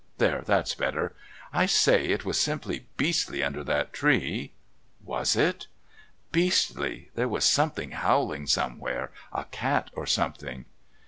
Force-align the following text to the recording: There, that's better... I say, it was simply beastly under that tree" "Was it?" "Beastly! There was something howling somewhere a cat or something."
There, 0.17 0.41
that's 0.41 0.73
better... 0.73 1.13
I 1.53 1.67
say, 1.67 2.05
it 2.07 2.25
was 2.25 2.39
simply 2.39 2.87
beastly 2.97 3.43
under 3.43 3.63
that 3.65 3.93
tree" 3.93 4.53
"Was 5.13 5.35
it?" 5.35 5.67
"Beastly! 6.31 7.11
There 7.13 7.29
was 7.29 7.45
something 7.45 7.91
howling 7.91 8.47
somewhere 8.47 9.11
a 9.31 9.43
cat 9.43 9.91
or 9.93 10.07
something." 10.07 10.65